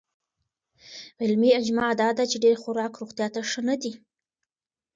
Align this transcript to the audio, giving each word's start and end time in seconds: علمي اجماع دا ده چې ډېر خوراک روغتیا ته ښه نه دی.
علمي 1.21 1.51
اجماع 1.59 1.89
دا 2.01 2.09
ده 2.17 2.23
چې 2.31 2.37
ډېر 2.43 2.55
خوراک 2.61 2.93
روغتیا 3.01 3.27
ته 3.33 3.41
ښه 3.49 3.61
نه 3.69 3.75
دی. 3.81 3.93